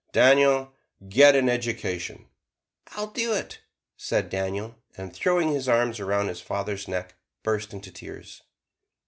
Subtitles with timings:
[0.13, 0.73] Daniel,
[1.09, 2.25] get an education!"
[2.93, 3.59] "I'll do it,"
[3.95, 8.41] said Daniel, and throwing his arms around his father's neck, burst into tears.